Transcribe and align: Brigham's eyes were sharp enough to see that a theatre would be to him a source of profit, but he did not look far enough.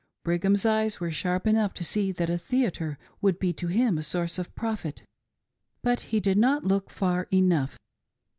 Brigham's 0.23 0.65
eyes 0.65 0.99
were 0.99 1.11
sharp 1.11 1.45
enough 1.45 1.75
to 1.75 1.83
see 1.83 2.11
that 2.11 2.27
a 2.27 2.39
theatre 2.39 2.97
would 3.21 3.37
be 3.37 3.53
to 3.53 3.67
him 3.67 3.99
a 3.99 4.01
source 4.01 4.39
of 4.39 4.55
profit, 4.55 5.03
but 5.83 5.99
he 6.09 6.19
did 6.19 6.39
not 6.39 6.63
look 6.65 6.89
far 6.89 7.27
enough. 7.31 7.77